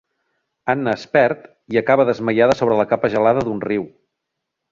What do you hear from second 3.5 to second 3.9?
d’un riu.